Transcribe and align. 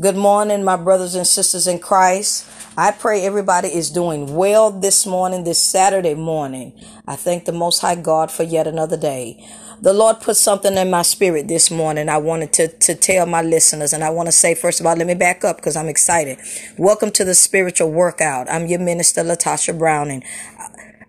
Good 0.00 0.16
morning, 0.16 0.64
my 0.64 0.76
brothers 0.76 1.14
and 1.14 1.26
sisters 1.26 1.66
in 1.66 1.78
Christ. 1.78 2.48
I 2.78 2.92
pray 2.92 3.26
everybody 3.26 3.68
is 3.68 3.90
doing 3.90 4.34
well 4.34 4.70
this 4.70 5.04
morning, 5.04 5.44
this 5.44 5.58
Saturday 5.58 6.14
morning. 6.14 6.72
I 7.06 7.14
thank 7.14 7.44
the 7.44 7.52
Most 7.52 7.80
High 7.80 7.96
God 7.96 8.30
for 8.30 8.42
yet 8.42 8.66
another 8.66 8.96
day. 8.96 9.46
The 9.82 9.92
Lord 9.92 10.22
put 10.22 10.38
something 10.38 10.78
in 10.78 10.88
my 10.88 11.02
spirit 11.02 11.46
this 11.46 11.70
morning. 11.70 12.08
I 12.08 12.16
wanted 12.16 12.54
to, 12.54 12.68
to 12.68 12.94
tell 12.94 13.26
my 13.26 13.42
listeners, 13.42 13.92
and 13.92 14.02
I 14.02 14.08
want 14.08 14.28
to 14.28 14.32
say, 14.32 14.54
first 14.54 14.80
of 14.80 14.86
all, 14.86 14.96
let 14.96 15.06
me 15.06 15.12
back 15.12 15.44
up 15.44 15.56
because 15.56 15.76
I'm 15.76 15.90
excited. 15.90 16.38
Welcome 16.78 17.10
to 17.10 17.24
the 17.24 17.34
spiritual 17.34 17.90
workout. 17.90 18.50
I'm 18.50 18.68
your 18.68 18.80
minister, 18.80 19.22
Latysha 19.22 19.78
Browning. 19.78 20.24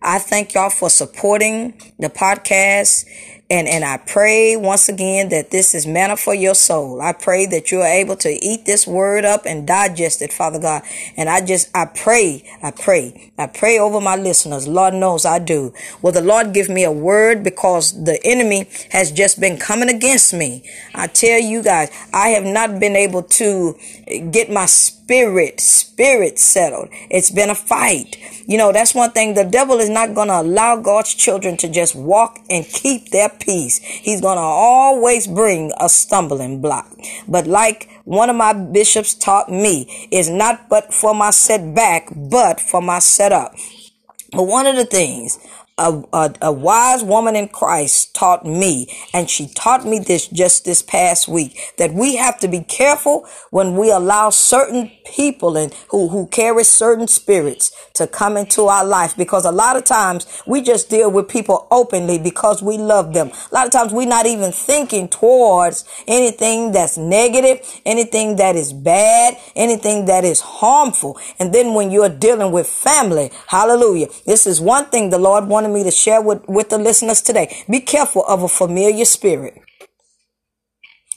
I 0.01 0.19
thank 0.19 0.55
y'all 0.55 0.69
for 0.69 0.89
supporting 0.89 1.93
the 1.99 2.09
podcast 2.09 3.05
and, 3.53 3.67
and 3.67 3.85
I 3.85 3.97
pray 3.97 4.55
once 4.55 4.89
again 4.89 5.29
that 5.29 5.51
this 5.51 5.75
is 5.75 5.85
manna 5.85 6.17
for 6.17 6.33
your 6.33 6.55
soul. 6.55 6.99
I 7.03 7.13
pray 7.13 7.45
that 7.45 7.71
you 7.71 7.81
are 7.81 7.87
able 7.87 8.15
to 8.15 8.29
eat 8.29 8.65
this 8.65 8.87
word 8.87 9.25
up 9.25 9.45
and 9.45 9.67
digest 9.67 10.23
it, 10.23 10.33
Father 10.33 10.57
God. 10.57 10.81
And 11.15 11.29
I 11.29 11.45
just, 11.45 11.69
I 11.77 11.85
pray, 11.85 12.49
I 12.63 12.71
pray, 12.71 13.31
I 13.37 13.45
pray 13.45 13.77
over 13.77 14.01
my 14.01 14.15
listeners. 14.15 14.67
Lord 14.67 14.95
knows 14.95 15.23
I 15.23 15.37
do. 15.37 15.71
Will 16.01 16.11
the 16.11 16.21
Lord 16.23 16.55
give 16.55 16.67
me 16.67 16.83
a 16.83 16.91
word 16.91 17.43
because 17.43 18.03
the 18.05 18.19
enemy 18.23 18.67
has 18.89 19.11
just 19.11 19.39
been 19.39 19.57
coming 19.59 19.89
against 19.89 20.33
me. 20.33 20.67
I 20.95 21.05
tell 21.05 21.39
you 21.39 21.61
guys, 21.61 21.91
I 22.11 22.29
have 22.29 22.45
not 22.45 22.79
been 22.79 22.95
able 22.95 23.21
to 23.21 23.77
get 24.31 24.49
my 24.49 24.65
spirit, 24.65 25.59
spirit 25.59 26.39
settled. 26.39 26.89
It's 27.11 27.29
been 27.29 27.51
a 27.51 27.55
fight. 27.55 28.17
You 28.47 28.57
know, 28.57 28.71
that's 28.71 28.95
one 28.95 29.11
thing. 29.11 29.35
The 29.35 29.45
devil 29.45 29.79
is 29.79 29.89
not 29.89 30.15
going 30.15 30.29
to 30.29 30.41
allow 30.41 30.77
God's 30.77 31.13
children 31.13 31.55
to 31.57 31.69
just 31.69 31.95
walk 31.95 32.39
and 32.49 32.65
keep 32.65 33.09
their 33.09 33.29
peace. 33.45 33.79
He's 33.79 34.21
going 34.21 34.37
to 34.37 34.41
always 34.41 35.27
bring 35.27 35.71
a 35.79 35.89
stumbling 35.89 36.61
block. 36.61 36.91
But 37.27 37.47
like 37.47 37.89
one 38.05 38.29
of 38.29 38.35
my 38.35 38.53
bishops 38.53 39.13
taught 39.13 39.49
me, 39.49 40.07
is 40.11 40.29
not 40.29 40.69
but 40.69 40.93
for 40.93 41.13
my 41.13 41.31
setback, 41.31 42.09
but 42.15 42.59
for 42.59 42.81
my 42.81 42.99
setup. 42.99 43.53
But 44.31 44.43
one 44.43 44.65
of 44.65 44.75
the 44.75 44.85
things 44.85 45.39
a, 45.77 46.03
a, 46.13 46.33
a, 46.43 46.51
wise 46.51 47.03
woman 47.03 47.35
in 47.35 47.47
Christ 47.47 48.13
taught 48.13 48.45
me, 48.45 48.87
and 49.11 49.27
she 49.27 49.47
taught 49.47 49.85
me 49.85 49.97
this 49.97 50.27
just 50.27 50.65
this 50.65 50.83
past 50.83 51.27
week, 51.27 51.73
that 51.77 51.93
we 51.93 52.15
have 52.15 52.39
to 52.41 52.47
be 52.47 52.61
careful 52.61 53.27
when 53.49 53.75
we 53.75 53.89
allow 53.89 54.29
certain 54.29 54.91
people 55.03 55.57
and 55.57 55.73
who, 55.89 56.09
who 56.09 56.27
carry 56.27 56.63
certain 56.63 57.07
spirits 57.07 57.71
to 57.93 58.05
come 58.05 58.37
into 58.37 58.63
our 58.65 58.85
life 58.85 59.15
because 59.17 59.45
a 59.45 59.51
lot 59.51 59.75
of 59.75 59.83
times 59.83 60.41
we 60.45 60.61
just 60.61 60.89
deal 60.89 61.09
with 61.09 61.27
people 61.27 61.67
openly 61.71 62.19
because 62.19 62.61
we 62.61 62.77
love 62.77 63.13
them. 63.13 63.29
A 63.29 63.53
lot 63.53 63.65
of 63.65 63.71
times 63.71 63.91
we're 63.91 64.07
not 64.07 64.25
even 64.27 64.51
thinking 64.51 65.07
towards 65.07 65.85
anything 66.07 66.71
that's 66.71 66.97
negative, 66.97 67.59
anything 67.85 68.35
that 68.35 68.55
is 68.55 68.73
bad, 68.73 69.37
anything 69.55 70.05
that 70.05 70.23
is 70.23 70.39
harmful. 70.39 71.19
And 71.39 71.53
then 71.53 71.73
when 71.73 71.89
you're 71.89 72.09
dealing 72.09 72.51
with 72.51 72.67
family, 72.67 73.31
hallelujah, 73.47 74.07
this 74.25 74.45
is 74.45 74.61
one 74.61 74.85
thing 74.85 75.09
the 75.09 75.17
Lord 75.17 75.47
wanted 75.63 75.73
me 75.73 75.83
to 75.83 75.91
share 75.91 76.21
with, 76.21 76.47
with 76.47 76.69
the 76.69 76.77
listeners 76.77 77.21
today. 77.21 77.63
Be 77.69 77.79
careful 77.79 78.23
of 78.25 78.43
a 78.43 78.47
familiar 78.47 79.05
spirit. 79.05 79.61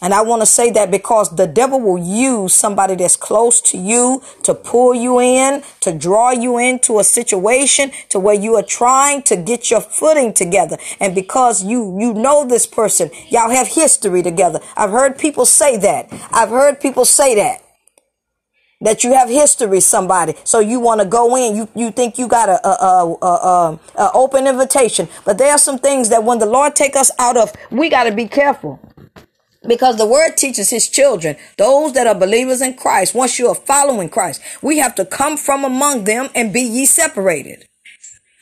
And 0.03 0.13
I 0.13 0.23
want 0.23 0.43
to 0.43 0.47
say 0.47 0.71
that 0.73 0.91
because 0.91 1.35
the 1.35 1.47
devil 1.47 1.81
will 1.81 1.99
use 1.99 2.53
somebody 2.53 2.97
that's 2.97 3.17
close 3.17 3.63
to 3.63 3.79
you 3.79 4.23
to 4.43 4.55
pull 4.55 4.95
you 4.95 5.19
in, 5.21 5.63
to 5.81 5.97
draw 5.97 6.33
you 6.33 6.59
into 6.59 6.99
a 6.99 7.05
situation 7.05 7.91
to 8.11 8.21
where 8.21 8.35
you 8.35 8.57
are 8.57 8.63
trying 8.63 9.23
to 9.23 9.37
get 9.37 9.71
your 9.71 9.81
footing 9.81 10.35
together. 10.35 10.77
And 11.01 11.15
because 11.15 11.65
you, 11.65 11.99
you 11.99 12.13
know 12.13 12.45
this 12.47 12.67
person, 12.67 13.11
y'all 13.31 13.51
have 13.51 13.69
history 13.69 14.23
together. 14.23 14.61
I've 14.77 14.91
heard 14.91 15.19
people 15.19 15.47
say 15.47 15.79
that. 15.79 16.09
I've 16.31 16.51
heard 16.51 16.79
people 16.79 17.07
say 17.07 17.35
that. 17.37 17.66
That 18.83 19.05
you 19.05 19.15
have 19.15 19.31
history, 19.31 19.81
somebody, 19.81 20.35
so 20.45 20.61
you 20.61 20.81
want 20.81 21.01
to 21.01 21.07
go 21.07 21.35
in. 21.35 21.57
You 21.57 21.69
you 21.75 21.91
think 21.91 22.19
you 22.19 22.29
got 22.29 22.51
a, 22.51 22.67
a, 22.67 22.71
a, 22.71 23.17
a, 23.23 23.47
um, 23.47 23.81
a 23.97 24.11
open 24.13 24.47
invitation, 24.47 25.09
but 25.25 25.39
there 25.39 25.51
are 25.51 25.59
some 25.59 25.79
things 25.79 26.11
that 26.11 26.25
when 26.25 26.39
the 26.39 26.47
Lord 26.47 26.77
take 26.77 26.95
us 26.95 27.11
out 27.19 27.39
of, 27.39 27.53
we 27.71 27.89
got 27.89 28.05
to 28.05 28.13
be 28.13 28.29
careful. 28.29 28.79
Because 29.67 29.97
the 29.97 30.07
word 30.07 30.37
teaches 30.37 30.71
his 30.71 30.89
children, 30.89 31.37
those 31.57 31.95
that 31.95 32.07
are 32.07 32.15
believers 32.15 32.61
in 32.61 32.75
Christ, 32.75 33.15
once 33.15 33.39
you 33.39 33.49
are 33.49 33.55
following 33.55 34.09
Christ, 34.09 34.43
we 34.63 34.79
have 34.79 34.95
to 34.97 35.05
come 35.05 35.37
from 35.37 35.65
among 35.65 36.05
them 36.05 36.29
and 36.35 36.53
be 36.53 36.61
ye 36.61 36.85
separated. 36.87 37.67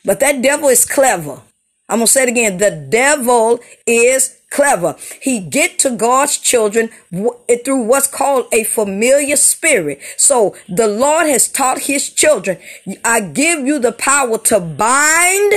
But 0.03 0.19
that 0.19 0.41
devil 0.41 0.69
is 0.69 0.85
clever. 0.85 1.41
I'm 1.89 1.99
to 1.99 2.07
say 2.07 2.23
it 2.23 2.29
again. 2.29 2.57
The 2.57 2.71
devil 2.71 3.59
is 3.85 4.37
clever. 4.55 4.95
He 5.21 5.41
get 5.41 5.77
to 5.79 5.91
God's 5.91 6.37
children 6.37 6.89
through 7.11 7.83
what's 7.83 8.07
called 8.07 8.47
a 8.53 8.63
familiar 8.63 9.35
spirit. 9.35 9.99
So 10.17 10.55
the 10.69 10.87
Lord 10.87 11.27
has 11.27 11.49
taught 11.49 11.79
his 11.79 12.09
children, 12.09 12.57
I 13.03 13.19
give 13.19 13.59
you 13.67 13.79
the 13.79 13.91
power 13.91 14.37
to 14.37 14.59
bind 14.61 15.53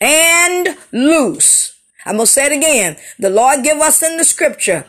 and 0.00 0.76
loose. 0.92 1.78
I'm 2.06 2.16
going 2.16 2.26
to 2.26 2.32
say 2.32 2.46
it 2.46 2.52
again. 2.52 2.96
The 3.18 3.30
Lord 3.30 3.62
give 3.62 3.78
us 3.78 4.02
in 4.02 4.16
the 4.16 4.24
scripture 4.24 4.86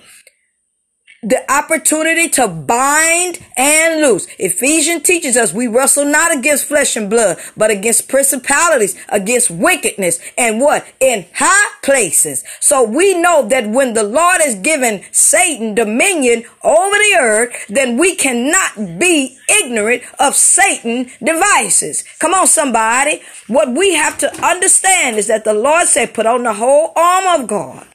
the 1.24 1.52
opportunity 1.52 2.30
to 2.30 2.48
bind 2.48 3.40
and 3.58 4.02
loose. 4.02 4.28
Ephesians 4.38 5.04
teaches 5.04 5.38
us 5.38 5.54
we 5.54 5.68
wrestle 5.68 6.06
not 6.06 6.36
against 6.36 6.66
flesh 6.66 6.96
and 6.96 7.10
blood, 7.10 7.38
but 7.56 7.72
against 7.72 8.10
principalities, 8.10 8.96
against 9.10 9.50
wickedness, 9.50 10.20
and 10.38 10.60
what? 10.60 10.86
In 11.00 11.26
high 11.34 11.72
places. 11.82 12.44
So 12.60 12.84
we 12.84 13.20
know 13.20 13.48
that 13.48 13.70
when 13.70 13.94
the 13.94 14.04
Lord 14.04 14.42
has 14.42 14.56
given 14.56 15.04
Satan 15.12 15.76
dominion 15.76 16.44
over 16.64 16.96
the 16.96 17.18
earth, 17.20 17.66
then 17.70 17.98
we 17.98 18.16
cannot 18.16 19.00
be 19.00 19.38
ignorant 19.50 20.04
of 20.20 20.36
Satan 20.36 21.10
devices. 21.24 22.04
Come 22.20 22.34
on, 22.34 22.48
somebody. 22.48 23.22
What 23.48 23.70
we 23.70 23.94
have 23.94 24.18
to 24.20 24.46
understand 24.46 25.18
is 25.18 25.28
that 25.28 25.44
the 25.44 25.54
Lord 25.54 25.88
said, 25.88 26.14
put 26.14 26.26
on 26.26 26.44
the 26.44 26.54
whole 26.54 26.92
arm 26.96 27.42
of 27.42 27.48
God. 27.48 27.88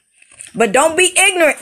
But 0.55 0.71
don't 0.71 0.97
be 0.97 1.13
ignorant 1.17 1.57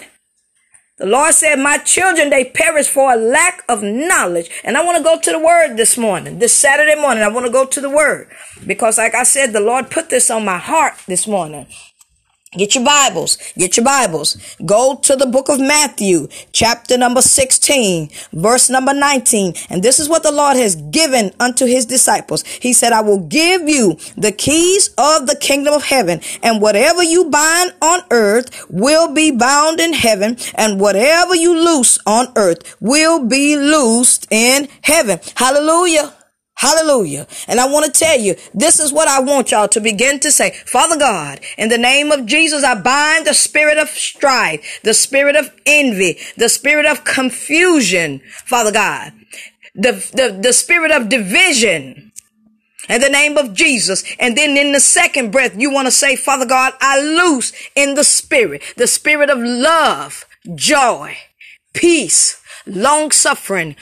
the 0.97 1.05
Lord 1.05 1.33
said, 1.35 1.57
my 1.57 1.77
children, 1.77 2.31
they 2.31 2.45
perish 2.45 2.87
for 2.87 3.13
a 3.13 3.15
lack 3.15 3.63
of 3.69 3.83
knowledge. 3.83 4.49
And 4.63 4.75
I 4.75 4.83
want 4.83 4.97
to 4.97 5.03
go 5.03 5.19
to 5.19 5.31
the 5.31 5.39
word 5.39 5.77
this 5.77 5.95
morning, 5.95 6.39
this 6.39 6.53
Saturday 6.53 6.99
morning. 6.99 7.23
I 7.23 7.27
want 7.27 7.45
to 7.45 7.51
go 7.51 7.65
to 7.65 7.81
the 7.81 7.89
word 7.89 8.29
because 8.65 8.97
like 8.97 9.13
I 9.13 9.23
said, 9.23 9.53
the 9.53 9.59
Lord 9.59 9.91
put 9.91 10.09
this 10.09 10.31
on 10.31 10.43
my 10.43 10.57
heart 10.57 10.93
this 11.07 11.27
morning. 11.27 11.67
Get 12.57 12.73
your 12.73 12.83
Bibles. 12.83 13.37
Get 13.55 13.77
your 13.77 13.85
Bibles. 13.85 14.35
Go 14.65 14.95
to 15.03 15.15
the 15.15 15.27
book 15.27 15.47
of 15.47 15.59
Matthew, 15.59 16.27
chapter 16.51 16.97
number 16.97 17.21
16, 17.21 18.09
verse 18.33 18.69
number 18.69 18.93
19. 18.93 19.53
And 19.69 19.83
this 19.83 19.99
is 19.99 20.09
what 20.09 20.23
the 20.23 20.31
Lord 20.31 20.57
has 20.57 20.75
given 20.75 21.31
unto 21.39 21.65
his 21.67 21.85
disciples. 21.85 22.43
He 22.43 22.73
said, 22.73 22.93
I 22.93 23.01
will 23.01 23.19
give 23.19 23.69
you 23.69 23.97
the 24.17 24.31
keys 24.31 24.89
of 24.97 25.27
the 25.27 25.37
kingdom 25.39 25.75
of 25.75 25.83
heaven 25.83 26.19
and 26.41 26.59
whatever 26.59 27.03
you 27.03 27.29
bind 27.29 27.73
on 27.81 28.01
earth 28.09 28.65
will 28.69 29.13
be 29.13 29.29
bound 29.29 29.79
in 29.79 29.93
heaven 29.93 30.37
and 30.55 30.79
whatever 30.79 31.35
you 31.35 31.53
loose 31.53 31.99
on 32.07 32.33
earth 32.35 32.75
will 32.81 33.23
be 33.25 33.55
loosed 33.55 34.27
in 34.31 34.67
heaven. 34.81 35.19
Hallelujah. 35.35 36.16
Hallelujah. 36.57 37.27
And 37.47 37.59
I 37.59 37.67
want 37.67 37.85
to 37.85 37.91
tell 37.91 38.19
you, 38.19 38.35
this 38.51 38.79
is 38.79 38.91
what 38.91 39.07
I 39.07 39.19
want 39.19 39.51
y'all 39.51 39.67
to 39.67 39.79
begin 39.79 40.19
to 40.21 40.31
say. 40.31 40.51
Father 40.65 40.97
God, 40.97 41.39
in 41.55 41.69
the 41.69 41.77
name 41.77 42.11
of 42.11 42.25
Jesus, 42.25 42.63
I 42.63 42.73
bind 42.73 43.27
the 43.27 43.35
spirit 43.35 43.77
of 43.77 43.89
strife, 43.89 44.81
the 44.81 44.95
spirit 44.95 45.35
of 45.35 45.51
envy, 45.67 46.17
the 46.35 46.49
spirit 46.49 46.87
of 46.87 47.03
confusion, 47.03 48.21
Father 48.43 48.71
God, 48.71 49.13
the, 49.75 49.91
the, 50.13 50.35
the 50.41 50.51
spirit 50.51 50.89
of 50.89 51.09
division. 51.09 52.11
In 52.89 53.01
the 53.01 53.09
name 53.09 53.37
of 53.37 53.53
Jesus. 53.53 54.03
And 54.17 54.35
then 54.35 54.57
in 54.57 54.71
the 54.71 54.79
second 54.79 55.31
breath, 55.31 55.59
you 55.59 55.71
want 55.71 55.85
to 55.87 55.91
say, 55.91 56.15
Father 56.15 56.45
God, 56.45 56.73
I 56.81 56.99
loose 56.99 57.53
in 57.75 57.93
the 57.93 58.03
spirit, 58.03 58.63
the 58.77 58.87
spirit 58.87 59.29
of 59.29 59.37
love, 59.37 60.25
joy, 60.55 61.17
peace, 61.73 62.41
long 62.65 63.11
suffering, 63.11 63.75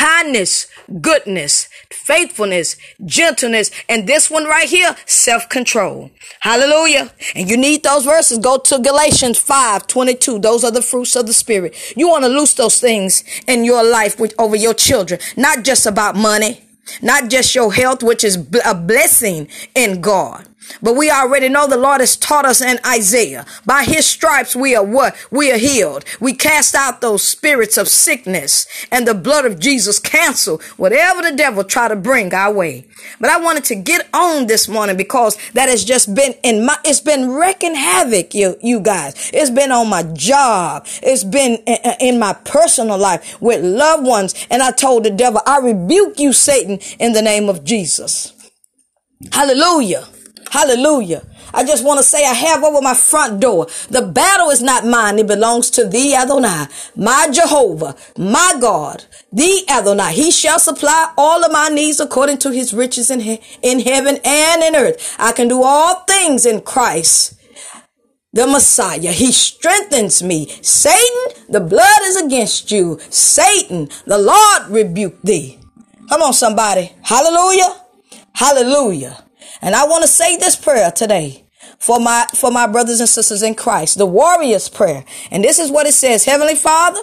kindness, 0.00 0.66
goodness, 1.02 1.68
faithfulness, 1.90 2.76
gentleness, 3.04 3.70
and 3.86 4.06
this 4.06 4.30
one 4.30 4.44
right 4.44 4.68
here, 4.68 4.96
self-control. 5.04 6.10
Hallelujah. 6.40 7.12
And 7.34 7.50
you 7.50 7.58
need 7.58 7.82
those 7.82 8.06
verses. 8.06 8.38
Go 8.38 8.56
to 8.56 8.78
Galatians 8.78 9.38
5, 9.38 9.86
22. 9.86 10.38
Those 10.38 10.64
are 10.64 10.70
the 10.70 10.80
fruits 10.80 11.16
of 11.16 11.26
the 11.26 11.34
spirit. 11.34 11.76
You 11.96 12.08
want 12.08 12.24
to 12.24 12.30
loose 12.30 12.54
those 12.54 12.80
things 12.80 13.24
in 13.46 13.64
your 13.64 13.84
life 13.84 14.18
with, 14.18 14.34
over 14.38 14.56
your 14.56 14.72
children. 14.72 15.20
Not 15.36 15.64
just 15.64 15.84
about 15.84 16.16
money, 16.16 16.64
not 17.02 17.28
just 17.28 17.54
your 17.54 17.70
health, 17.70 18.02
which 18.02 18.24
is 18.24 18.36
a 18.64 18.74
blessing 18.74 19.48
in 19.74 20.00
God. 20.00 20.49
But 20.82 20.96
we 20.96 21.10
already 21.10 21.48
know 21.48 21.66
the 21.66 21.76
Lord 21.76 22.00
has 22.00 22.16
taught 22.16 22.44
us 22.44 22.60
in 22.60 22.78
Isaiah. 22.86 23.46
By 23.64 23.84
his 23.84 24.06
stripes 24.06 24.54
we 24.54 24.74
are 24.76 24.84
what? 24.84 25.16
We 25.30 25.50
are 25.50 25.58
healed. 25.58 26.04
We 26.20 26.34
cast 26.34 26.74
out 26.74 27.00
those 27.00 27.26
spirits 27.26 27.76
of 27.76 27.88
sickness 27.88 28.66
and 28.90 29.06
the 29.06 29.14
blood 29.14 29.44
of 29.46 29.58
Jesus 29.58 29.98
cancel 29.98 30.60
whatever 30.76 31.22
the 31.22 31.36
devil 31.36 31.64
try 31.64 31.88
to 31.88 31.96
bring 31.96 32.32
our 32.34 32.52
way. 32.52 32.86
But 33.18 33.30
I 33.30 33.40
wanted 33.40 33.64
to 33.64 33.74
get 33.74 34.08
on 34.12 34.46
this 34.46 34.68
morning 34.68 34.96
because 34.96 35.36
that 35.52 35.68
has 35.68 35.84
just 35.84 36.14
been 36.14 36.34
in 36.42 36.66
my, 36.66 36.76
it's 36.84 37.00
been 37.00 37.30
wrecking 37.32 37.74
havoc, 37.74 38.34
you, 38.34 38.56
you 38.62 38.80
guys. 38.80 39.30
It's 39.32 39.50
been 39.50 39.72
on 39.72 39.88
my 39.88 40.02
job. 40.02 40.86
It's 41.02 41.24
been 41.24 41.56
in, 41.66 41.78
in 42.00 42.18
my 42.18 42.34
personal 42.44 42.98
life 42.98 43.40
with 43.40 43.64
loved 43.64 44.06
ones. 44.06 44.34
And 44.50 44.62
I 44.62 44.72
told 44.72 45.04
the 45.04 45.10
devil, 45.10 45.40
I 45.46 45.58
rebuke 45.58 46.18
you, 46.18 46.32
Satan, 46.32 46.78
in 46.98 47.12
the 47.12 47.22
name 47.22 47.48
of 47.48 47.64
Jesus. 47.64 48.32
Hallelujah. 49.32 50.06
Hallelujah. 50.50 51.22
I 51.54 51.64
just 51.64 51.84
want 51.84 51.98
to 51.98 52.04
say 52.04 52.24
I 52.26 52.34
have 52.34 52.64
over 52.64 52.80
my 52.82 52.94
front 52.94 53.40
door. 53.40 53.66
The 53.88 54.02
battle 54.02 54.50
is 54.50 54.60
not 54.60 54.84
mine. 54.84 55.18
It 55.20 55.28
belongs 55.28 55.70
to 55.70 55.86
thee, 55.86 56.14
Adonai, 56.14 56.66
my 56.96 57.28
Jehovah, 57.32 57.94
my 58.18 58.56
God, 58.60 59.04
thee, 59.32 59.64
Adonai. 59.68 60.12
He 60.12 60.30
shall 60.32 60.58
supply 60.58 61.12
all 61.16 61.44
of 61.44 61.52
my 61.52 61.68
needs 61.68 62.00
according 62.00 62.38
to 62.38 62.50
his 62.50 62.74
riches 62.74 63.10
in, 63.10 63.20
he- 63.20 63.40
in 63.62 63.80
heaven 63.80 64.18
and 64.24 64.62
in 64.62 64.74
earth. 64.76 65.16
I 65.18 65.32
can 65.32 65.46
do 65.48 65.62
all 65.62 66.02
things 66.06 66.44
in 66.44 66.60
Christ. 66.62 67.34
The 68.32 68.46
Messiah, 68.46 69.10
He 69.12 69.32
strengthens 69.32 70.22
me. 70.22 70.46
Satan, 70.62 71.44
the 71.48 71.60
blood 71.60 72.00
is 72.04 72.16
against 72.16 72.70
you. 72.70 72.98
Satan, 73.10 73.88
the 74.06 74.18
Lord 74.18 74.68
rebuke 74.68 75.20
thee. 75.22 75.58
Come 76.08 76.22
on, 76.22 76.32
somebody. 76.32 76.92
Hallelujah. 77.02 77.74
Hallelujah. 78.34 79.24
And 79.62 79.74
I 79.74 79.84
want 79.84 80.02
to 80.02 80.08
say 80.08 80.36
this 80.36 80.56
prayer 80.56 80.90
today 80.90 81.44
for 81.78 82.00
my, 82.00 82.26
for 82.34 82.50
my 82.50 82.66
brothers 82.66 83.00
and 83.00 83.08
sisters 83.08 83.42
in 83.42 83.54
Christ, 83.54 83.98
the 83.98 84.06
warrior's 84.06 84.68
prayer. 84.68 85.04
And 85.30 85.44
this 85.44 85.58
is 85.58 85.70
what 85.70 85.86
it 85.86 85.92
says. 85.92 86.24
Heavenly 86.24 86.54
Father, 86.54 87.00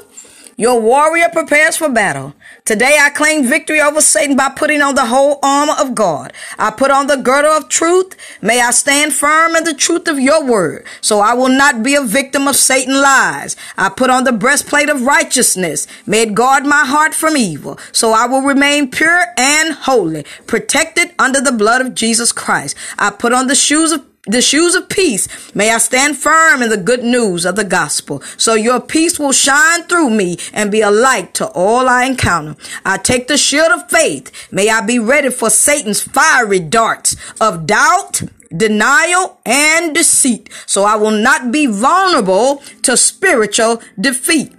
your 0.56 0.80
warrior 0.81 1.30
prepares 1.30 1.77
for 1.77 1.89
battle. 1.89 2.33
Today 2.67 2.97
I 2.99 3.11
claim 3.11 3.45
victory 3.45 3.79
over 3.79 4.01
Satan 4.01 4.35
by 4.35 4.49
putting 4.49 4.81
on 4.81 4.93
the 4.93 5.05
whole 5.05 5.39
armor 5.41 5.75
of 5.79 5.95
God. 5.95 6.33
I 6.59 6.69
put 6.69 6.91
on 6.91 7.07
the 7.07 7.15
girdle 7.15 7.53
of 7.53 7.69
truth. 7.69 8.17
May 8.41 8.59
I 8.59 8.71
stand 8.71 9.13
firm 9.13 9.55
in 9.55 9.63
the 9.63 9.73
truth 9.73 10.09
of 10.09 10.19
your 10.19 10.43
word, 10.43 10.85
so 10.99 11.21
I 11.21 11.33
will 11.33 11.47
not 11.47 11.81
be 11.81 11.95
a 11.95 12.03
victim 12.03 12.45
of 12.45 12.57
Satan's 12.57 12.99
lies. 12.99 13.55
I 13.77 13.87
put 13.87 14.09
on 14.09 14.25
the 14.25 14.33
breastplate 14.33 14.89
of 14.89 15.03
righteousness. 15.03 15.87
May 16.05 16.23
it 16.23 16.35
guard 16.35 16.65
my 16.65 16.83
heart 16.85 17.13
from 17.13 17.37
evil, 17.37 17.79
so 17.93 18.11
I 18.11 18.25
will 18.25 18.41
remain 18.41 18.91
pure 18.91 19.23
and 19.37 19.73
holy, 19.73 20.25
protected 20.45 21.13
under 21.17 21.39
the 21.39 21.53
blood 21.53 21.79
of 21.79 21.95
Jesus 21.95 22.33
Christ. 22.33 22.75
I 22.99 23.11
put 23.11 23.31
on 23.31 23.47
the 23.47 23.55
shoes 23.55 23.93
of 23.93 24.03
the 24.27 24.41
shoes 24.41 24.75
of 24.75 24.89
peace. 24.89 25.27
May 25.56 25.71
I 25.71 25.77
stand 25.77 26.18
firm 26.18 26.62
in 26.62 26.69
the 26.69 26.77
good 26.77 27.03
news 27.03 27.45
of 27.45 27.56
the 27.56 27.63
gospel. 27.63 28.21
So 28.38 28.53
your 28.53 28.79
peace 28.79 29.18
will 29.18 29.31
shine 29.31 29.83
through 29.83 30.09
me 30.09 30.38
and 30.53 30.71
be 30.71 30.81
a 30.81 30.91
light 30.91 31.33
to 31.35 31.47
all 31.47 31.88
I 31.88 32.06
encounter. 32.06 32.56
I 32.85 32.97
take 32.97 33.27
the 33.27 33.38
shield 33.38 33.71
of 33.71 33.89
faith. 33.89 34.31
May 34.51 34.69
I 34.69 34.81
be 34.81 35.00
ready 35.00 35.29
for 35.29 35.50
Satan's 35.50 36.01
fiery 36.01 36.59
darts 36.59 37.15
of 37.39 37.65
doubt, 37.65 38.21
denial, 38.56 39.39
and 39.45 39.95
deceit. 39.95 40.50
So 40.65 40.83
I 40.83 40.95
will 40.95 41.12
not 41.12 41.51
be 41.51 41.65
vulnerable 41.65 42.62
to 42.83 42.97
spiritual 42.97 43.81
defeat. 44.00 44.53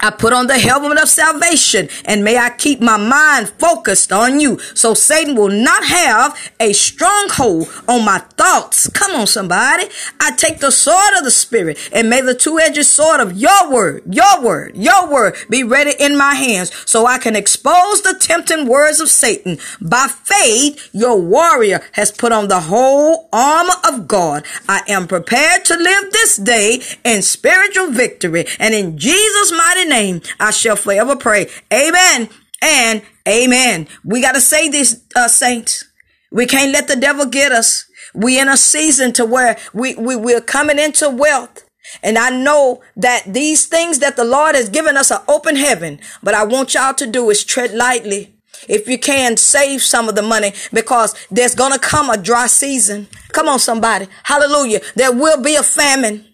I 0.00 0.10
put 0.10 0.32
on 0.32 0.46
the 0.46 0.58
helmet 0.58 1.00
of 1.00 1.08
salvation 1.08 1.88
and 2.04 2.24
may 2.24 2.38
I 2.38 2.50
keep 2.50 2.80
my 2.80 2.96
mind 2.96 3.48
focused 3.58 4.12
on 4.12 4.40
you 4.40 4.58
so 4.74 4.94
Satan 4.94 5.36
will 5.36 5.48
not 5.48 5.84
have 5.84 6.52
a 6.60 6.72
stronghold 6.72 7.68
on 7.88 8.04
my 8.04 8.18
thoughts. 8.18 8.88
Come 8.90 9.12
on, 9.12 9.26
somebody. 9.26 9.84
I 10.20 10.32
take 10.32 10.60
the 10.60 10.70
sword 10.70 11.16
of 11.16 11.24
the 11.24 11.30
spirit 11.30 11.78
and 11.92 12.10
may 12.10 12.20
the 12.20 12.34
two-edged 12.34 12.84
sword 12.84 13.20
of 13.20 13.36
your 13.36 13.70
word, 13.70 14.02
your 14.12 14.42
word, 14.42 14.76
your 14.76 15.10
word 15.10 15.36
be 15.48 15.64
ready 15.64 15.92
in 15.98 16.16
my 16.16 16.34
hands 16.34 16.72
so 16.88 17.06
I 17.06 17.18
can 17.18 17.36
expose 17.36 18.02
the 18.02 18.16
tempting 18.20 18.66
words 18.66 19.00
of 19.00 19.08
Satan. 19.08 19.58
By 19.80 20.08
faith, 20.08 20.88
your 20.92 21.20
warrior 21.20 21.80
has 21.92 22.12
put 22.12 22.32
on 22.32 22.48
the 22.48 22.60
whole 22.60 23.28
armor 23.32 23.74
of 23.88 24.08
God. 24.08 24.44
I 24.68 24.82
am 24.88 25.06
prepared 25.06 25.64
to 25.66 25.76
live 25.76 26.12
this 26.12 26.36
day 26.36 26.82
in 27.04 27.22
spiritual 27.22 27.90
victory 27.90 28.46
and 28.58 28.74
in 28.74 28.98
Jesus' 28.98 29.52
mighty 29.52 29.85
name, 29.88 30.22
I 30.38 30.50
shall 30.50 30.76
forever 30.76 31.16
pray. 31.16 31.48
Amen 31.72 32.28
and 32.62 33.02
amen. 33.28 33.88
We 34.04 34.20
got 34.20 34.32
to 34.32 34.40
say 34.40 34.68
this, 34.68 35.02
uh, 35.14 35.28
saints. 35.28 35.84
We 36.30 36.46
can't 36.46 36.72
let 36.72 36.88
the 36.88 36.96
devil 36.96 37.26
get 37.26 37.52
us. 37.52 37.84
We 38.14 38.38
in 38.38 38.48
a 38.48 38.56
season 38.56 39.12
to 39.14 39.24
where 39.24 39.58
we, 39.72 39.94
we, 39.94 40.16
we're 40.16 40.40
coming 40.40 40.78
into 40.78 41.08
wealth. 41.08 41.64
And 42.02 42.18
I 42.18 42.30
know 42.30 42.82
that 42.96 43.24
these 43.26 43.66
things 43.66 44.00
that 44.00 44.16
the 44.16 44.24
Lord 44.24 44.54
has 44.54 44.68
given 44.68 44.96
us 44.96 45.10
are 45.10 45.24
open 45.28 45.56
heaven. 45.56 46.00
But 46.22 46.34
I 46.34 46.44
want 46.44 46.74
y'all 46.74 46.94
to 46.94 47.06
do 47.06 47.30
is 47.30 47.44
tread 47.44 47.72
lightly. 47.72 48.34
If 48.68 48.88
you 48.88 48.98
can 48.98 49.36
save 49.36 49.82
some 49.82 50.08
of 50.08 50.14
the 50.14 50.22
money 50.22 50.52
because 50.72 51.14
there's 51.30 51.54
going 51.54 51.72
to 51.72 51.78
come 51.78 52.10
a 52.10 52.16
dry 52.16 52.46
season. 52.46 53.06
Come 53.32 53.48
on, 53.48 53.58
somebody. 53.58 54.08
Hallelujah. 54.24 54.80
There 54.94 55.12
will 55.12 55.42
be 55.42 55.54
a 55.54 55.62
famine. 55.62 56.24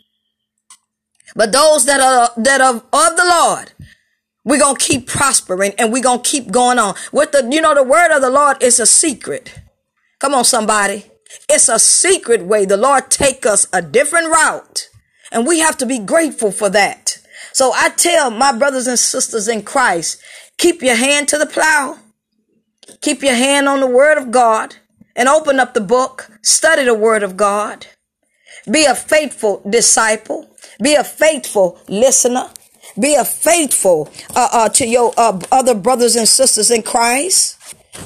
But 1.35 1.53
those 1.53 1.87
that 1.87 2.01
are, 2.01 2.31
that 2.43 2.61
are 2.61 2.75
of 2.75 3.17
the 3.17 3.25
Lord, 3.25 3.73
we're 4.45 4.59
to 4.59 4.75
keep 4.79 5.07
prospering 5.07 5.73
and 5.79 5.93
we're 5.93 6.03
to 6.03 6.21
keep 6.23 6.51
going 6.51 6.79
on. 6.79 6.95
With 7.13 7.33
the, 7.33 7.49
you 7.51 7.61
know, 7.61 7.75
the 7.75 7.85
word 7.85 8.15
of 8.15 8.23
the 8.23 8.31
Lord 8.31 8.63
is 8.63 8.81
a 8.81 8.87
secret. 8.87 9.61
Come 10.19 10.35
on, 10.35 10.45
somebody. 10.45 11.07
It's 11.49 11.69
a 11.69 11.79
secret 11.79 12.43
way. 12.43 12.65
The 12.65 12.77
Lord 12.77 13.11
take 13.11 13.47
us 13.47 13.67
a 13.73 13.81
different 13.81 14.29
route 14.29 14.89
and 15.31 15.47
we 15.47 15.61
have 15.61 15.79
to 15.79 15.87
be 15.87 15.99
grateful 15.99 16.53
for 16.53 16.69
that. 16.71 17.19
So 17.53 17.73
I 17.75 17.91
tell 17.91 18.31
my 18.31 18.57
brothers 18.57 18.87
and 18.87 18.99
sisters 18.99 19.49
in 19.49 19.63
Christ, 19.63 20.21
keep 20.59 20.83
your 20.83 20.97
hand 20.97 21.29
to 21.29 21.39
the 21.39 21.47
plow. 21.47 21.99
Keep 23.01 23.23
your 23.23 23.35
hand 23.35 23.69
on 23.69 23.81
the 23.81 23.87
word 23.87 24.19
of 24.19 24.31
God 24.31 24.77
and 25.17 25.29
open 25.29 25.59
up 25.59 25.75
the 25.75 25.81
book. 25.81 26.31
Study 26.43 26.85
the 26.85 26.95
word 26.95 27.23
of 27.23 27.37
God. 27.37 27.87
Be 28.71 28.85
a 28.85 28.95
faithful 28.95 29.63
disciple. 29.69 30.49
Be 30.81 30.95
a 30.95 31.05
faithful 31.05 31.79
listener. 31.89 32.49
Be 33.01 33.15
a 33.15 33.25
faithful 33.25 34.11
uh, 34.37 34.49
uh, 34.53 34.69
to 34.71 34.87
your 34.87 35.13
uh, 35.17 35.41
other 35.51 35.75
brothers 35.75 36.17
and 36.17 36.29
sisters 36.29 36.71
in 36.71 36.83
Christ. 36.83 37.59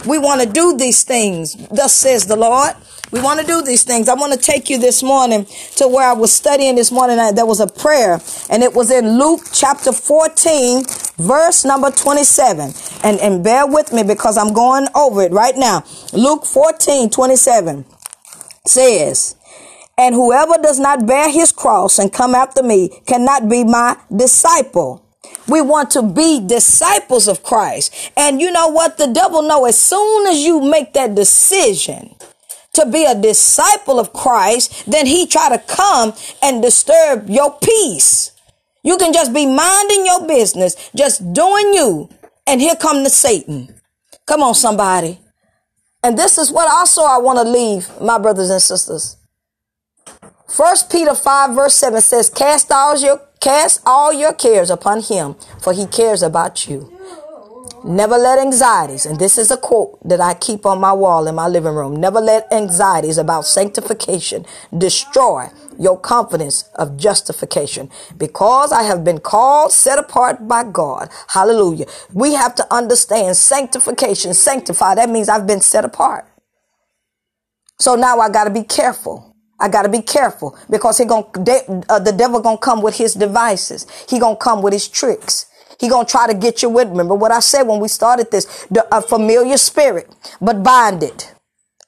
We 0.07 0.19
want 0.19 0.43
to 0.43 0.49
do 0.49 0.77
these 0.77 1.03
things. 1.03 1.55
Thus 1.69 1.93
says 1.93 2.27
the 2.27 2.37
Lord. 2.37 2.75
We 3.13 3.21
want 3.21 3.41
to 3.41 3.47
do 3.47 3.63
these 3.63 3.85
things. 3.85 4.09
I 4.09 4.15
want 4.15 4.33
to 4.33 4.39
take 4.39 4.69
you 4.69 4.79
this 4.79 5.03
morning 5.03 5.47
to 5.77 5.87
where 5.87 6.09
I 6.09 6.13
was 6.13 6.33
studying 6.33 6.75
this 6.75 6.91
morning. 6.91 7.17
There 7.35 7.47
was 7.47 7.61
a 7.61 7.67
prayer 7.67 8.21
and 8.51 8.63
it 8.63 8.75
was 8.75 8.91
in 8.91 9.19
Luke 9.19 9.43
chapter 9.53 9.93
14, 9.93 10.85
verse 11.19 11.65
number 11.65 11.91
27. 11.91 12.73
And, 13.05 13.21
and 13.21 13.45
bear 13.45 13.67
with 13.67 13.93
me 13.93 14.03
because 14.03 14.37
I'm 14.37 14.53
going 14.53 14.89
over 14.95 15.23
it 15.23 15.33
right 15.33 15.57
now. 15.57 15.85
Luke 16.13 16.45
14, 16.45 17.09
27 17.11 17.85
says, 18.67 19.37
and 19.99 20.15
whoever 20.15 20.55
does 20.63 20.79
not 20.79 21.07
bear 21.07 21.31
his 21.31 21.53
cross 21.53 21.99
and 21.99 22.13
come 22.13 22.35
after 22.35 22.63
me 22.63 22.91
cannot 23.07 23.49
be 23.49 23.65
my 23.65 23.97
disciple. 24.15 25.03
We 25.49 25.61
want 25.61 25.91
to 25.93 26.03
be 26.03 26.45
disciples 26.47 27.29
of 27.29 27.43
Christ. 27.43 28.13
And 28.17 28.41
you 28.41 28.51
know 28.51 28.69
what? 28.69 28.99
The 28.99 29.13
devil 29.13 29.43
know 29.43 29.65
as 29.65 29.81
soon 29.81 30.27
as 30.27 30.39
you 30.39 30.61
make 30.61 30.93
that 30.95 31.15
decision 31.15 32.15
to 32.75 32.87
be 32.87 33.05
a 33.05 33.15
disciple 33.15 33.99
of 33.99 34.13
Christ, 34.13 34.85
then 34.87 35.07
he 35.07 35.27
try 35.27 35.49
to 35.49 35.59
come 35.59 36.13
and 36.43 36.63
disturb 36.63 37.31
your 37.31 37.59
peace. 37.59 38.33
You 38.83 38.97
can 38.99 39.13
just 39.13 39.33
be 39.33 39.47
minding 39.47 40.05
your 40.05 40.27
business, 40.29 40.91
just 40.95 41.33
doing 41.33 41.73
you. 41.73 42.09
And 42.47 42.61
here 42.61 42.77
come 42.77 43.03
the 43.03 43.11
Satan. 43.11 43.75
Come 44.27 44.43
on, 44.43 44.55
somebody. 44.55 45.19
And 46.05 46.19
this 46.19 46.39
is 46.39 46.53
what 46.53 46.71
also 46.71 47.03
I 47.03 47.19
want 47.19 47.39
to 47.39 47.45
leave 47.45 47.89
my 48.01 48.19
brothers 48.19 48.51
and 48.51 48.63
sisters. 48.63 49.17
First 50.49 50.91
Peter 50.91 51.15
5 51.15 51.55
verse 51.55 51.75
7 51.75 52.01
says, 52.01 52.31
cast 52.31 52.71
all 52.71 52.97
your, 52.97 53.21
cast 53.41 53.81
all 53.85 54.13
your 54.13 54.33
cares 54.33 54.71
upon 54.71 55.03
him, 55.03 55.35
for 55.61 55.73
he 55.73 55.87
cares 55.87 56.23
about 56.23 56.69
you. 56.69 56.93
Never 57.85 58.17
let 58.17 58.41
anxieties, 58.41 59.07
and 59.07 59.19
this 59.19 59.39
is 59.39 59.53
a 59.53 59.57
quote 59.57 60.01
that 60.09 60.21
I 60.21 60.35
keep 60.35 60.67
on 60.67 60.81
my 60.81 60.93
wall 60.93 61.29
in 61.29 61.37
my 61.37 61.47
living 61.47 61.75
room. 61.75 61.95
Never 61.95 62.21
let 62.21 62.53
anxieties 62.53 63.17
about 63.17 63.45
sanctification 63.45 64.45
destroy 64.77 65.51
your 65.79 65.97
confidence 65.99 66.65
of 66.75 66.97
justification. 66.97 67.89
Because 68.17 68.73
I 68.73 68.83
have 68.85 69.05
been 69.05 69.19
called, 69.19 69.71
set 69.71 70.01
apart 70.01 70.49
by 70.49 70.65
God. 70.65 71.11
Hallelujah. 71.29 71.87
We 72.13 72.35
have 72.35 72.57
to 72.57 72.75
understand 72.75 73.37
sanctification, 73.37 74.35
sanctify. 74.35 74.97
That 74.97 75.11
means 75.11 75.29
I've 75.29 75.47
been 75.47 75.61
set 75.61 75.85
apart. 75.85 76.27
So 77.79 77.95
now 77.95 78.19
I 78.19 78.31
got 78.31 78.45
to 78.45 78.51
be 78.51 78.65
careful. 78.65 79.36
I 79.61 79.69
got 79.69 79.83
to 79.83 79.89
be 79.89 80.03
careful 80.03 80.57
because 80.71 80.99
he 80.99 81.05
going 81.07 81.25
uh, 81.89 81.99
the 81.99 82.15
devil 82.17 82.41
going 82.41 82.59
to 82.59 82.63
come 82.63 82.83
with 82.83 82.97
his 82.97 83.15
devices. 83.15 83.87
He 84.09 84.19
going 84.19 84.37
to 84.37 84.43
come 84.43 84.63
with 84.63 84.73
his 84.73 84.89
tricks. 84.89 85.47
He 85.79 85.89
gonna 85.89 86.07
try 86.07 86.27
to 86.27 86.35
get 86.35 86.63
you 86.63 86.71
with. 86.71 86.89
Remember 86.89 87.15
what 87.15 87.33
I 87.33 87.41
said 87.41 87.63
when 87.65 87.81
we 87.81 87.89
started 87.89 88.31
this: 88.31 88.67
the, 88.71 88.87
a 88.95 89.03
familiar 89.03 89.57
spirit, 89.59 90.09
but 90.41 90.63
bind 90.63 91.03
it. 91.03 91.35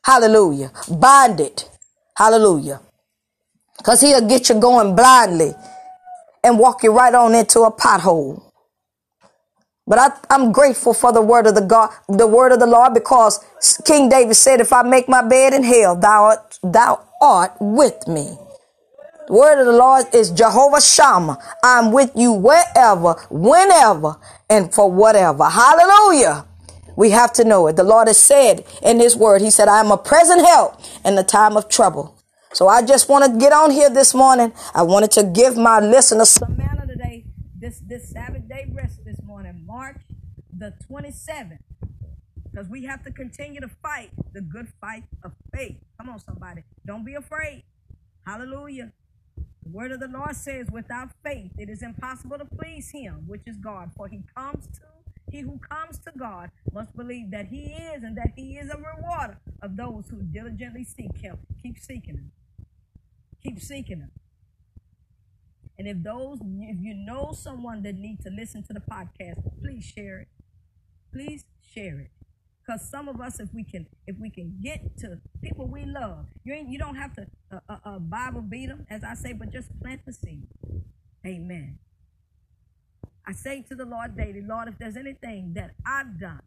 Hallelujah, 0.05 0.73
bind 0.91 1.41
it. 1.41 1.69
Hallelujah. 2.17 2.81
Because 3.79 4.01
he'll 4.01 4.27
get 4.27 4.49
you 4.49 4.57
going 4.61 4.97
blindly 4.97 5.53
and 6.45 6.59
walk 6.59 6.83
you 6.83 6.93
right 6.93 7.15
on 7.15 7.35
into 7.35 7.61
a 7.61 7.73
pothole. 7.73 8.43
But 9.87 9.99
I, 10.31 10.35
am 10.35 10.53
grateful 10.53 10.93
for 10.93 11.13
the 11.13 11.23
word 11.23 11.47
of 11.47 11.55
the 11.55 11.63
God, 11.63 11.91
the 12.09 12.27
word 12.27 12.53
of 12.53 12.61
the 12.61 12.67
Lord, 12.67 12.93
because 12.93 13.41
King 13.87 14.09
David 14.09 14.35
said, 14.35 14.61
"If 14.61 14.73
I 14.73 14.83
make 14.83 15.09
my 15.09 15.23
bed 15.23 15.55
in 15.55 15.63
hell, 15.65 15.97
thou 15.97 16.25
art, 16.25 16.59
thou 16.63 17.01
art 17.21 17.53
with 17.61 18.07
me." 18.09 18.39
The 19.27 19.35
word 19.35 19.61
of 19.61 19.67
the 19.67 19.73
Lord 19.73 20.07
is 20.15 20.31
Jehovah 20.31 20.81
Shammah. 20.81 21.39
I'm 21.63 21.93
with 21.93 22.13
you 22.15 22.33
wherever, 22.33 23.15
whenever, 23.31 24.17
and 24.49 24.73
for 24.73 24.91
whatever. 24.91 25.45
Hallelujah. 25.45 26.47
We 26.97 27.11
have 27.11 27.33
to 27.35 27.45
know 27.45 27.67
it. 27.67 27.77
The 27.77 27.85
Lord 27.85 28.09
has 28.09 28.19
said 28.19 28.65
in 28.83 28.99
His 29.01 29.17
word, 29.17 29.43
He 29.43 29.51
said, 29.51 29.69
I 29.69 29.81
am 29.81 29.91
a 29.91 29.99
present 29.99 30.47
help 30.47 30.81
in 31.05 31.15
the 31.15 31.23
time 31.23 31.57
of 31.57 31.69
trouble. 31.69 32.17
So 32.55 32.69
I 32.69 32.83
just 32.83 33.09
want 33.11 33.31
to 33.31 33.39
get 33.39 33.53
on 33.53 33.71
here 33.71 33.91
this 33.91 34.15
morning. 34.15 34.53
I 34.75 34.83
wanted 34.83 35.11
to 35.13 35.25
give 35.25 35.57
my 35.57 35.79
listeners 35.79 36.31
some 36.31 36.57
manna 36.57 36.87
today, 36.87 37.27
this, 37.61 37.81
this 37.87 38.11
Sabbath 38.11 38.49
day 38.49 38.73
rest 38.75 39.05
this 39.05 39.21
morning, 39.23 39.65
March 39.67 40.01
the 40.59 40.73
27th. 40.91 41.59
Because 42.59 42.73
we 42.73 42.85
have 42.87 43.05
to 43.05 43.13
continue 43.13 43.61
to 43.61 43.69
fight 43.69 44.11
the 44.33 44.41
good 44.41 44.67
fight 44.81 45.05
of 45.23 45.31
faith. 45.55 45.77
Come 45.97 46.11
on, 46.11 46.19
somebody. 46.19 46.65
Don't 46.85 47.07
be 47.07 47.15
afraid. 47.15 47.63
Hallelujah. 48.27 48.91
The 49.37 49.71
word 49.71 49.93
of 49.93 50.01
the 50.01 50.09
Lord 50.09 50.35
says, 50.35 50.67
without 50.69 51.11
faith, 51.25 51.53
it 51.57 51.69
is 51.69 51.85
impossible 51.85 52.37
to 52.37 52.45
please 52.45 52.91
him, 52.91 53.23
which 53.29 53.43
is 53.47 53.57
God. 53.59 53.93
For 53.97 54.09
he 54.09 54.25
comes 54.37 54.67
to 54.67 54.81
he 55.31 55.43
who 55.43 55.61
comes 55.71 55.99
to 55.99 56.13
God 56.19 56.51
must 56.73 56.97
believe 56.97 57.31
that 57.33 57.49
He 57.49 57.67
is 57.67 58.03
and 58.03 58.17
that 58.17 58.33
He 58.35 58.57
is 58.57 58.71
a 58.71 58.79
rewarder 58.79 59.39
of 59.61 59.77
those 59.77 60.09
who 60.09 60.23
diligently 60.23 60.85
seek 60.85 61.19
Him. 61.19 61.37
Keep 61.63 61.79
seeking 61.79 62.15
Him. 62.15 62.33
Keep 63.43 63.61
seeking 63.61 64.01
Him. 64.01 64.11
And 65.79 65.87
if 65.87 66.03
those, 66.03 66.39
if 66.41 66.79
you 66.81 66.95
know 66.95 67.33
someone 67.39 67.83
that 67.83 67.97
needs 67.97 68.25
to 68.25 68.31
listen 68.31 68.63
to 68.63 68.73
the 68.73 68.81
podcast, 68.81 69.43
please 69.61 69.85
share 69.85 70.21
it. 70.21 70.29
Please 71.13 71.45
share 71.61 72.01
it. 72.01 72.18
Because 72.69 72.87
some 72.91 73.09
of 73.09 73.19
us, 73.19 73.41
if 73.41 73.49
we 73.55 73.65
can, 73.65 73.87
if 74.07 74.17
we 74.21 74.29
can 74.29 74.59
get 74.63 74.99
to 74.99 75.19
people 75.43 75.67
we 75.67 75.87
love, 75.87 76.27
you 76.45 76.53
ain't, 76.53 76.69
you 76.69 76.79
don't 76.79 76.97
have 76.97 77.15
to 77.15 77.27
uh, 77.51 77.61
uh, 77.67 77.77
uh 77.83 77.99
Bible 77.99 78.43
beat 78.43 78.67
them, 78.67 78.87
as 78.91 79.03
I 79.03 79.15
say, 79.15 79.33
but 79.33 79.51
just 79.51 79.71
plant 79.81 80.03
the 80.05 80.13
seed. 80.13 80.47
Amen. 81.27 81.79
I 83.27 83.33
say 83.33 83.65
to 83.71 83.75
the 83.75 83.87
Lord 83.87 84.19
daily, 84.19 84.43
Lord, 84.43 84.69
if 84.69 84.77
there's 84.79 84.99
anything 84.99 85.55
that 85.55 85.77
I've 85.87 86.21
done 86.21 86.43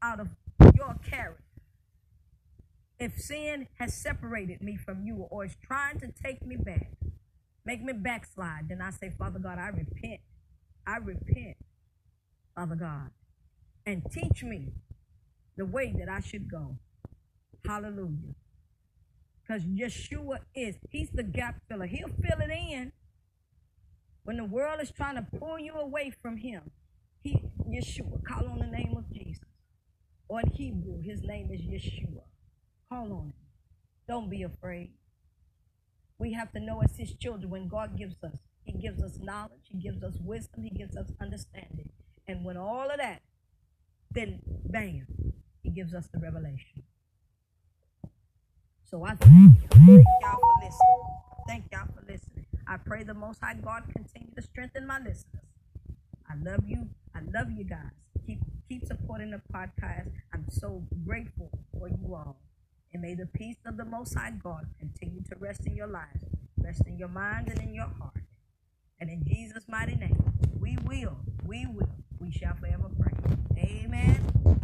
out 0.00 0.20
of 0.20 0.28
your 0.76 0.94
character, 1.04 1.42
if 3.00 3.14
sin 3.16 3.66
has 3.80 3.94
separated 3.94 4.62
me 4.62 4.76
from 4.76 5.04
you 5.04 5.26
or 5.28 5.44
is 5.44 5.56
trying 5.60 5.98
to 5.98 6.12
take 6.22 6.46
me 6.46 6.54
back, 6.54 6.92
make 7.66 7.82
me 7.82 7.92
backslide, 7.92 8.68
then 8.68 8.80
I 8.80 8.90
say, 8.90 9.10
Father 9.18 9.40
God, 9.40 9.58
I 9.58 9.68
repent. 9.68 10.20
I 10.86 10.98
repent, 10.98 11.56
Father 12.54 12.76
God, 12.76 13.10
and 13.84 14.02
teach 14.12 14.44
me 14.44 14.70
the 15.56 15.66
way 15.66 15.94
that 15.98 16.08
I 16.08 16.20
should 16.20 16.50
go. 16.50 16.78
Hallelujah. 17.66 18.34
Because 19.42 19.62
Yeshua 19.64 20.38
is, 20.54 20.76
he's 20.90 21.10
the 21.10 21.22
gap 21.22 21.56
filler. 21.68 21.86
He'll 21.86 22.08
fill 22.08 22.40
it 22.40 22.50
in. 22.50 22.92
When 24.24 24.38
the 24.38 24.44
world 24.44 24.80
is 24.80 24.90
trying 24.90 25.16
to 25.16 25.26
pull 25.38 25.58
you 25.58 25.74
away 25.74 26.12
from 26.22 26.38
him, 26.38 26.70
he, 27.22 27.42
Yeshua, 27.68 28.24
call 28.24 28.48
on 28.48 28.58
the 28.58 28.66
name 28.66 28.94
of 28.96 29.10
Jesus. 29.12 29.44
Or 30.28 30.40
in 30.40 30.50
Hebrew, 30.50 31.02
his 31.02 31.22
name 31.22 31.50
is 31.52 31.60
Yeshua. 31.60 32.22
Call 32.90 33.12
on 33.12 33.26
him. 33.26 33.32
Don't 34.08 34.30
be 34.30 34.42
afraid. 34.42 34.92
We 36.18 36.32
have 36.32 36.52
to 36.52 36.60
know 36.60 36.80
as 36.82 36.96
his 36.96 37.14
children 37.14 37.50
when 37.50 37.68
God 37.68 37.98
gives 37.98 38.22
us, 38.22 38.38
he 38.64 38.72
gives 38.72 39.02
us 39.02 39.18
knowledge, 39.20 39.60
he 39.64 39.78
gives 39.78 40.02
us 40.02 40.16
wisdom, 40.20 40.62
he 40.62 40.70
gives 40.70 40.96
us 40.96 41.10
understanding. 41.20 41.90
And 42.26 42.44
when 42.44 42.56
all 42.56 42.90
of 42.90 42.96
that, 42.98 43.20
then 44.10 44.40
bam, 44.64 45.06
he 45.64 45.70
gives 45.70 45.94
us 45.94 46.06
the 46.12 46.20
revelation. 46.20 46.84
So 48.84 49.02
I 49.02 49.16
thank, 49.16 49.58
thank 49.72 50.04
y'all 50.22 50.38
for 50.38 50.64
listening. 50.64 51.04
Thank 51.48 51.64
y'all 51.72 51.88
for 51.94 52.04
listening. 52.06 52.46
I 52.68 52.76
pray 52.76 53.02
the 53.02 53.14
Most 53.14 53.40
High 53.42 53.54
God 53.54 53.84
continue 53.92 54.32
to 54.36 54.42
strengthen 54.42 54.86
my 54.86 54.98
listeners. 54.98 55.42
I 56.30 56.34
love 56.42 56.60
you. 56.66 56.88
I 57.14 57.20
love 57.32 57.50
you 57.50 57.64
guys. 57.64 57.90
Keep 58.26 58.40
keep 58.68 58.86
supporting 58.86 59.30
the 59.30 59.40
podcast. 59.52 60.12
I'm 60.32 60.46
so 60.50 60.84
grateful 61.04 61.50
for 61.76 61.88
you 61.88 62.14
all. 62.14 62.36
And 62.92 63.02
may 63.02 63.14
the 63.14 63.26
peace 63.26 63.56
of 63.66 63.76
the 63.76 63.84
Most 63.84 64.14
High 64.14 64.32
God 64.42 64.66
continue 64.78 65.22
to 65.30 65.36
rest 65.36 65.66
in 65.66 65.74
your 65.74 65.88
lives, 65.88 66.24
rest 66.58 66.82
in 66.86 66.98
your 66.98 67.08
mind 67.08 67.48
and 67.48 67.58
in 67.58 67.74
your 67.74 67.90
heart. 67.98 68.14
And 69.00 69.10
in 69.10 69.24
Jesus' 69.24 69.64
mighty 69.68 69.96
name, 69.96 70.22
we 70.60 70.76
will, 70.84 71.16
we 71.44 71.66
will, 71.66 71.90
we 72.20 72.30
shall 72.30 72.54
forever 72.54 72.90
pray. 73.00 73.12
Amen. 73.58 74.63